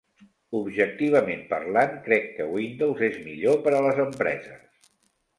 Objectivament 0.59 1.43
parlant, 1.51 1.91
crec 2.07 2.25
que 2.37 2.47
Windows 2.53 3.03
és 3.09 3.19
millor 3.27 3.59
per 3.67 3.75
a 3.77 3.83
les 3.89 4.01
empreses. 4.07 4.91